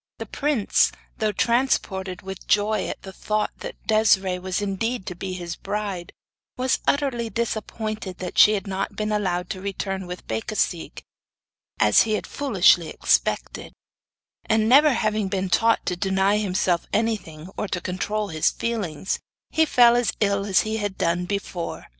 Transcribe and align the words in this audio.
The 0.17 0.25
prince, 0.25 0.91
though 1.19 1.31
transported 1.31 2.23
with 2.23 2.47
joy 2.47 2.87
at 2.87 3.03
the 3.03 3.13
thought 3.13 3.51
that 3.59 3.85
Desiree 3.85 4.39
was 4.39 4.59
indeed 4.59 5.05
to 5.05 5.13
be 5.15 5.33
his 5.33 5.55
bride, 5.55 6.11
was 6.57 6.77
bitterly 6.77 7.29
disappointed 7.29 8.17
that 8.17 8.35
she 8.35 8.53
had 8.53 8.65
not 8.65 8.95
been 8.95 9.11
allowed 9.11 9.47
to 9.51 9.61
return 9.61 10.07
with 10.07 10.25
Becasigue, 10.25 11.03
as 11.79 12.01
he 12.01 12.13
had 12.13 12.25
foolishly 12.25 12.89
expected; 12.89 13.73
and 14.45 14.67
never 14.67 14.91
having 14.93 15.27
been 15.27 15.51
taught 15.51 15.85
to 15.85 15.95
deny 15.95 16.37
himself 16.39 16.87
anything 16.91 17.49
or 17.55 17.67
to 17.67 17.79
control 17.79 18.29
his 18.29 18.49
feelings, 18.49 19.19
he 19.51 19.65
fell 19.67 19.95
as 19.95 20.13
ill 20.19 20.47
as 20.47 20.61
he 20.61 20.77
had 20.77 20.97
done 20.97 21.25
before. 21.27 21.85